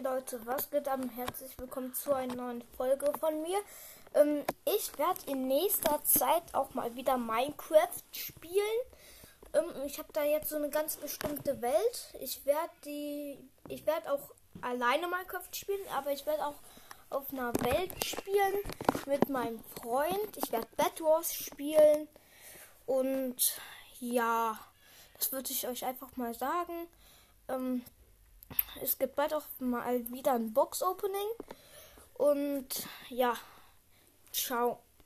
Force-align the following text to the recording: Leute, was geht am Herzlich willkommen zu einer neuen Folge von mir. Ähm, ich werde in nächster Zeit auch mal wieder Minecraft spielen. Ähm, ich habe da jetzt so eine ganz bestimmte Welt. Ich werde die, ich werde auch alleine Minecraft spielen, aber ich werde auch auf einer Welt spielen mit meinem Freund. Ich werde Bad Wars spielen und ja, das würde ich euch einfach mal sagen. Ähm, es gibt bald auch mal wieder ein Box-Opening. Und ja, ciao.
Leute, 0.00 0.44
was 0.44 0.70
geht 0.70 0.88
am 0.88 1.08
Herzlich 1.08 1.56
willkommen 1.56 1.94
zu 1.94 2.12
einer 2.12 2.34
neuen 2.34 2.62
Folge 2.76 3.12
von 3.20 3.42
mir. 3.42 3.58
Ähm, 4.14 4.42
ich 4.64 4.98
werde 4.98 5.20
in 5.30 5.46
nächster 5.46 6.02
Zeit 6.02 6.42
auch 6.52 6.74
mal 6.74 6.96
wieder 6.96 7.16
Minecraft 7.16 8.02
spielen. 8.10 8.80
Ähm, 9.52 9.70
ich 9.86 9.98
habe 10.00 10.08
da 10.12 10.24
jetzt 10.24 10.50
so 10.50 10.56
eine 10.56 10.68
ganz 10.68 10.96
bestimmte 10.96 11.62
Welt. 11.62 12.14
Ich 12.20 12.44
werde 12.44 12.72
die, 12.84 13.38
ich 13.68 13.86
werde 13.86 14.12
auch 14.12 14.32
alleine 14.62 15.06
Minecraft 15.06 15.48
spielen, 15.52 15.86
aber 15.96 16.10
ich 16.10 16.26
werde 16.26 16.44
auch 16.44 16.58
auf 17.10 17.32
einer 17.32 17.52
Welt 17.60 18.04
spielen 18.04 18.54
mit 19.06 19.28
meinem 19.28 19.62
Freund. 19.80 20.36
Ich 20.42 20.50
werde 20.50 20.66
Bad 20.76 21.00
Wars 21.02 21.32
spielen 21.32 22.08
und 22.86 23.60
ja, 24.00 24.58
das 25.18 25.30
würde 25.30 25.52
ich 25.52 25.68
euch 25.68 25.84
einfach 25.84 26.16
mal 26.16 26.34
sagen. 26.34 26.88
Ähm, 27.48 27.84
es 28.82 28.98
gibt 28.98 29.16
bald 29.16 29.34
auch 29.34 29.44
mal 29.58 30.10
wieder 30.10 30.34
ein 30.34 30.52
Box-Opening. 30.52 31.28
Und 32.14 32.86
ja, 33.08 33.36
ciao. 34.32 34.80